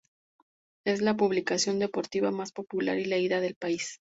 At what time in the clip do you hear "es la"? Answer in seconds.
0.83-1.15